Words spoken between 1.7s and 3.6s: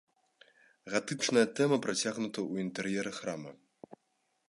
працягнута ў інтэр'еры храма.